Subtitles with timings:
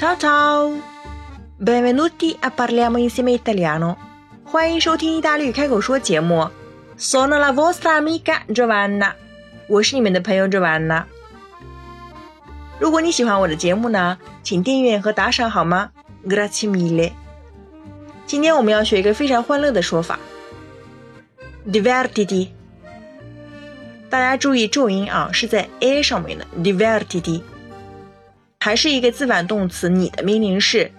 [0.00, 0.80] Ciao ciao,
[1.58, 3.98] benvenuti a parliamo insieme italiano。
[4.44, 6.48] 欢迎收听意大利语开口说节目。
[6.98, 9.12] Sono la vostra amica Giovanna，
[9.68, 11.04] 我是你们的朋友 Giovanna。
[12.78, 15.90] 如果你喜欢我的节目呢，请订阅和打赏好吗
[16.26, 17.12] ？Grazie mille。
[18.24, 20.18] 今天我们要学一个非常欢乐的说法
[21.70, 22.48] ，divertiti。
[24.08, 27.42] 大家注意重音啊，是在 a 上面的 divertiti。
[28.62, 30.92] 还是一个自反动词，你的命令式，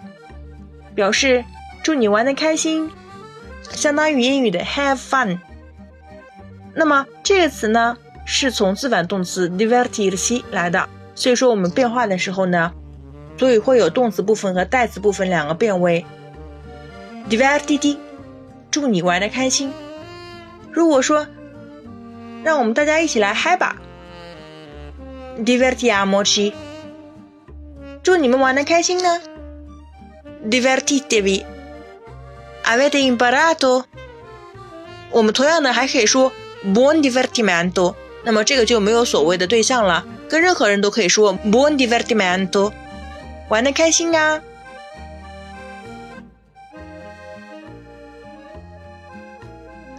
[0.95, 1.45] 表示
[1.84, 2.89] 祝你玩的开心，
[3.70, 5.37] 相当于英语的 have fun。
[6.73, 12.73] 那么这个词呢，是从自反动词 divertirsi 来的，所以说我们变化的时候呢，
[13.37, 16.03] 所以会有动词部分和代词部分两个变位。
[17.29, 17.98] divertiti，
[18.71, 19.71] 祝你玩的开心。
[20.71, 21.27] 如果说
[22.43, 23.75] 让我们大家一起来嗨吧
[25.37, 26.53] ，divertiamoci。
[28.04, 29.20] 祝你们玩的开心呢
[30.49, 31.46] ！Divertitevi.
[32.63, 33.85] Avete imparato?
[35.12, 36.32] 我们同样的还可以说
[36.66, 37.96] buon divertimento。
[38.24, 42.71] 那么这个就没有所谓的对象了，跟任何人都可以说 buon divertimento。
[43.49, 44.41] 玩的开心啊！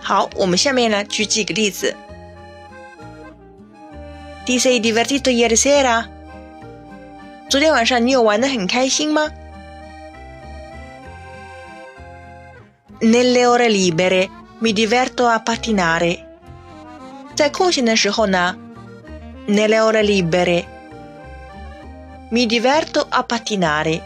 [0.00, 1.94] 好，我们下面呢举几个例子。
[4.44, 6.06] Ti sei divertito ieri sera?
[7.52, 9.30] 昨天晚上你有玩的很开心吗
[12.98, 16.20] ？Nelle ore libere mi diverto a pattinare。
[17.34, 18.56] 在空闲的时候呢
[19.46, 20.64] ，Nelle ore libere
[22.30, 24.00] mi diverto a pattinare。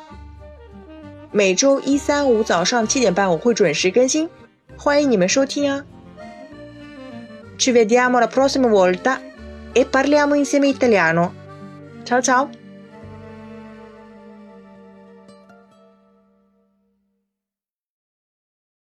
[1.34, 4.28] 每周一、三、五早上七点半我会准时更新，
[4.76, 5.82] 欢迎你们收听啊
[7.56, 9.19] ！Ci vediamo la prossima volta
[9.72, 11.32] e parliamo insieme italiano.
[12.04, 12.62] Ciao ciao!